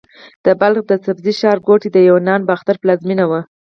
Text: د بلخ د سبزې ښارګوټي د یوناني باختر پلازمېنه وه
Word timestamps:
د 0.45 0.47
بلخ 0.59 0.81
د 0.87 0.93
سبزې 1.05 1.31
ښارګوټي 1.39 1.89
د 1.93 1.97
یوناني 2.09 2.45
باختر 2.49 2.75
پلازمېنه 2.81 3.25
وه 3.29 3.41